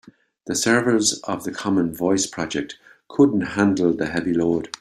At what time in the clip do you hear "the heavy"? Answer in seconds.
3.93-4.33